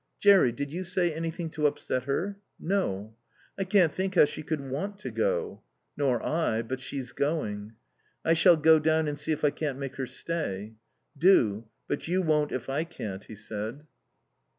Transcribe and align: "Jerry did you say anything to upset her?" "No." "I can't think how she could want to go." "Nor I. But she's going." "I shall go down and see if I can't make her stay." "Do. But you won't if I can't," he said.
"Jerry 0.19 0.51
did 0.51 0.71
you 0.73 0.83
say 0.83 1.13
anything 1.13 1.51
to 1.51 1.67
upset 1.67 2.05
her?" 2.05 2.39
"No." 2.59 3.13
"I 3.55 3.63
can't 3.65 3.91
think 3.93 4.15
how 4.15 4.25
she 4.25 4.41
could 4.41 4.59
want 4.59 4.97
to 5.01 5.11
go." 5.11 5.61
"Nor 5.95 6.25
I. 6.25 6.63
But 6.63 6.79
she's 6.79 7.11
going." 7.11 7.73
"I 8.25 8.33
shall 8.33 8.57
go 8.57 8.79
down 8.79 9.07
and 9.07 9.19
see 9.19 9.31
if 9.31 9.43
I 9.45 9.51
can't 9.51 9.77
make 9.77 9.97
her 9.97 10.07
stay." 10.07 10.73
"Do. 11.15 11.65
But 11.87 12.07
you 12.07 12.23
won't 12.23 12.51
if 12.51 12.67
I 12.67 12.83
can't," 12.83 13.23
he 13.25 13.35
said. 13.35 13.85